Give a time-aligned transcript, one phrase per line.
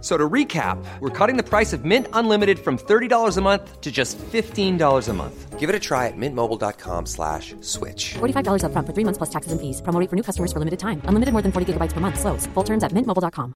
[0.00, 3.90] So to recap, we're cutting the price of Mint Unlimited from $30 a month to
[3.90, 5.58] just $15 a month.
[5.58, 8.14] Give it a try at mintmobile.com slash switch.
[8.20, 9.82] $45 upfront for three months plus taxes and fees.
[9.82, 11.02] Promo rate for new customers for limited time.
[11.10, 12.20] Unlimited more than 40 gigabytes per month.
[12.20, 12.46] Slows.
[12.54, 13.54] Full terms at mintmobile.com.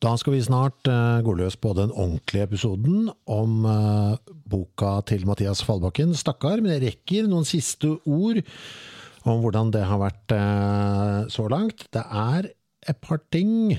[0.00, 4.16] Da skal vi snart uh, gå løs på den ordentlige episoden om uh,
[4.48, 6.62] boka til Mathias Fallbakken, 'Stakkar'.
[6.64, 8.40] Men jeg rekker noen siste ord
[9.28, 11.86] om hvordan det har vært eh, så langt.
[11.92, 12.50] Det er
[12.88, 13.76] et par ting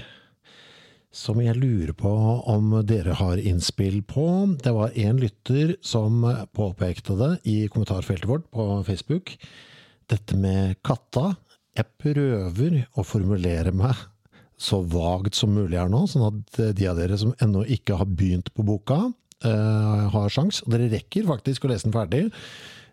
[1.12, 2.12] som jeg lurer på
[2.50, 4.26] om dere har innspill på.
[4.64, 6.24] Det var en lytter som
[6.56, 9.34] påpekte det i kommentarfeltet vårt på Facebook.
[10.12, 11.34] Dette med katta.
[11.76, 13.96] Jeg prøver å formulere meg
[14.62, 18.08] så vagt som mulig her nå, sånn at de av dere som ennå ikke har
[18.08, 19.00] begynt på boka,
[19.44, 20.62] eh, har sjans.
[20.64, 22.28] Og dere rekker faktisk å lese den ferdig.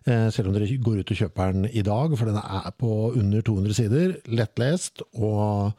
[0.07, 2.91] Eh, selv om dere går ut og kjøper den i dag, for den er på
[3.19, 4.15] under 200 sider.
[4.31, 5.73] Lettlest og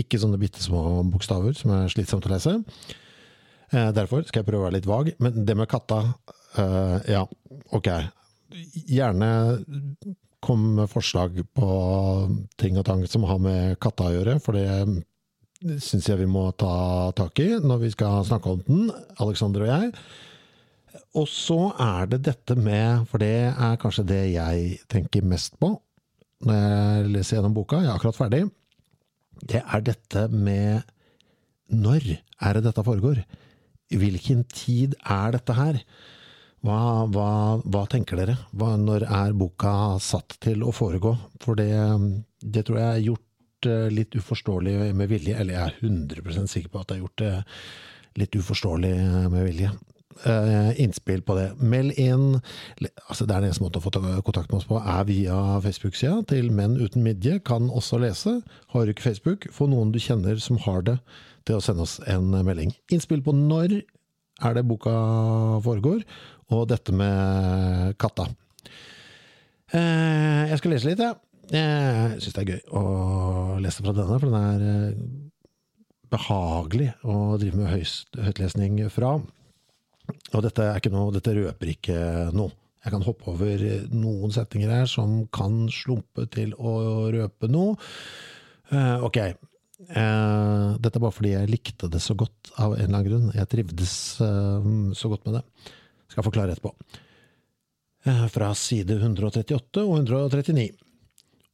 [0.00, 2.56] ikke sånne bitte små bokstaver som er slitsomt å lese.
[3.72, 5.12] Eh, Derfor skal jeg prøve å være litt vag.
[5.20, 6.00] Men det med katta,
[6.56, 7.26] eh, ja,
[7.72, 7.90] ok.
[8.88, 9.30] Gjerne
[10.42, 11.68] kom med forslag på
[12.58, 16.48] ting og tang som har med katta å gjøre, for det syns jeg vi må
[16.58, 18.88] ta tak i når vi skal snakke om den,
[19.22, 19.92] Alexander og jeg.
[21.18, 25.74] Og så er det dette med, for det er kanskje det jeg tenker mest på
[26.42, 28.40] når jeg leser gjennom boka, jeg er akkurat ferdig,
[29.46, 30.82] det er dette med
[31.72, 33.22] når er det dette foregår?
[33.92, 35.78] Hvilken tid er dette her?
[36.62, 36.78] Hva,
[37.10, 37.28] hva,
[37.62, 38.36] hva tenker dere?
[38.54, 41.14] Hva, når er boka satt til å foregå?
[41.42, 41.70] For det,
[42.42, 46.70] det tror jeg er gjort eh, litt uforståelig med vilje, eller jeg er 100% sikker
[46.70, 47.32] på at det er gjort det
[48.22, 48.94] litt uforståelig
[49.32, 49.72] med vilje.
[50.24, 51.48] Eh, innspill på det.
[51.58, 52.36] Meld inn
[53.08, 56.22] altså Det er den eneste måten å få kontakt med oss på, er via Facebook-sida
[56.30, 57.40] til Menn uten midje.
[57.44, 58.38] Kan også lese.
[58.72, 60.98] Har du ikke Facebook, få noen du kjenner som har det,
[61.48, 62.74] til å sende oss en melding.
[62.92, 63.80] Innspill på når
[64.42, 64.92] er det boka
[65.64, 66.02] foregår,
[66.52, 68.28] og dette med katta.
[69.72, 71.14] Eh, jeg skal lese litt, jeg.
[71.16, 71.28] Ja.
[71.52, 72.82] Jeg syns det er gøy å
[73.60, 74.98] lese fra denne, for den er eh,
[76.12, 79.16] behagelig å drive med høyt, høytlesning fra.
[80.32, 82.00] Og dette, noe, dette røper ikke
[82.36, 82.52] noe.
[82.82, 83.62] Jeg kan hoppe over
[83.94, 86.72] noen setninger her som kan slumpe til å
[87.14, 87.76] røpe noe.
[88.72, 89.20] Uh, ok.
[89.92, 93.30] Uh, dette er bare fordi jeg likte det så godt av en eller annen grunn.
[93.38, 94.66] Jeg trivdes uh,
[94.98, 95.44] så godt med det.
[96.10, 96.74] Skal forklare etterpå.
[98.34, 100.72] Fra side 138 og 139.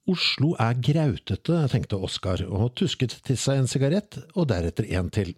[0.08, 5.34] Oslo er grautete, tenkte Oskar, og tusket til seg en sigarett, og deretter en til.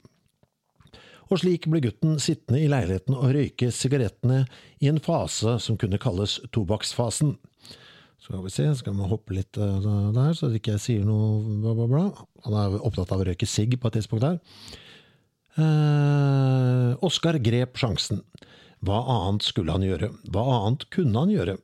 [1.31, 4.43] Og slik ble gutten sittende i leiligheten og røyke sigarettene
[4.83, 7.37] i en fase som kunne kalles tobakksfasen.
[8.21, 11.73] Skal vi se, skal vi hoppe litt eh, der, så jeg ikke sier noe bla,
[11.79, 12.05] bla, bla.
[12.45, 14.41] Han er opptatt av å røyke sigg på et tidspunkt der.
[15.57, 18.25] Eh, Oskar grep sjansen.
[18.85, 20.11] Hva annet skulle han gjøre?
[20.33, 21.57] Hva annet kunne han gjøre?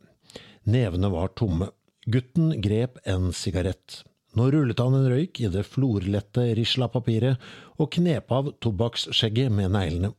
[0.70, 1.70] Nevene var tomme.
[2.06, 4.02] Gutten grep en sigarett.
[4.36, 7.40] Nå rullet han en røyk i det florlette risla-papiret
[7.80, 10.12] og knep av tobakksskjegget med neglene.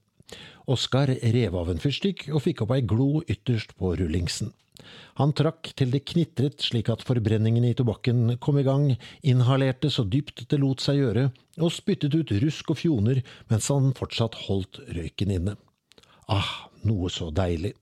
[0.67, 4.49] Oskar rev av en fyrstikk og fikk opp ei glo ytterst på rullingsen.
[5.17, 8.91] Han trakk til det knitret slik at forbrenningen i tobakken kom i gang,
[9.21, 11.29] inhalerte så dypt det lot seg gjøre,
[11.61, 15.57] og spyttet ut rusk og fjoner mens han fortsatt holdt røyken inne.
[16.29, 17.73] Ah, noe så deilig.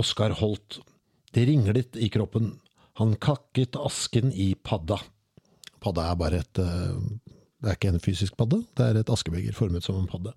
[0.00, 0.80] Oskar holdt.
[1.30, 2.54] Det ringlet i kroppen.
[2.98, 4.98] Han kakket asken i padda.
[5.80, 6.96] Padda er bare et eh,
[7.60, 10.34] Det er ikke en fysisk padde, det er et askebeger formet som en padde.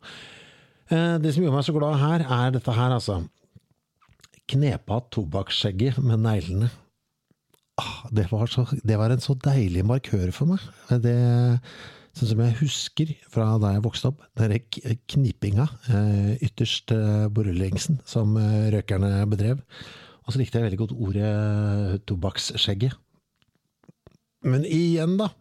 [0.92, 3.22] Eh, Det som gjør meg så glad her, er dette her, altså.
[4.51, 6.69] Knepa tobakksskjegget med neglene.
[7.80, 8.51] Ah, det, var
[8.84, 10.66] det var en så deilig markør for meg.
[11.01, 11.16] Det
[12.13, 14.22] sånn som jeg husker fra da jeg vokste opp.
[14.38, 14.54] Den
[15.10, 19.63] knipinga eh, ytterst eh, borrelengsen som eh, røkerne bedrev.
[20.24, 23.00] Og så likte jeg veldig godt ordet tobakksskjegget.
[24.44, 25.31] Men igjen, da.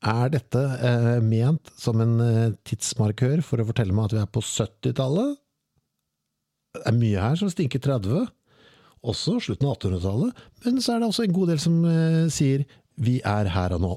[0.00, 4.30] Er dette eh, ment som en eh, tidsmarkør for å fortelle meg at vi er
[4.32, 5.34] på 70-tallet?
[6.78, 8.28] Det er mye her som stinker 30,
[9.10, 12.64] også slutten av 1800-tallet, men så er det også en god del som eh, sier
[13.00, 13.92] vi er her og nå.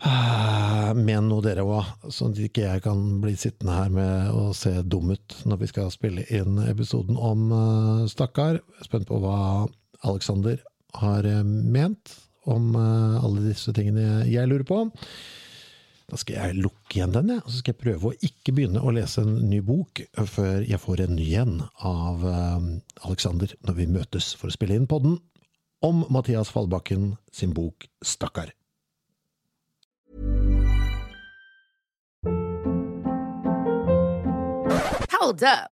[0.00, 4.48] Ah, Men noe dere òg, sånn at ikke jeg kan bli sittende her med å
[4.56, 8.62] se dum ut når vi skal spille inn episoden om uh, Stakkar.
[8.86, 9.68] Spent på hva
[10.08, 10.56] Alexander
[11.02, 12.16] har eh, ment
[12.52, 14.82] om eh, alle disse tingene jeg lurer på.
[16.10, 18.90] Da skal jeg lukke igjen den, og så skal jeg prøve å ikke begynne å
[18.94, 22.70] lese en ny bok før jeg får en ny en av eh,
[23.06, 25.20] Alexander når vi møtes for å spille inn podden
[25.86, 28.52] om Mathias Fallbakken sin bok Stakkar.
[35.20, 35.79] Hold.